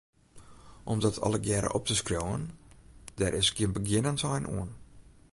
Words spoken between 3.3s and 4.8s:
is gjin begjinnensein oan.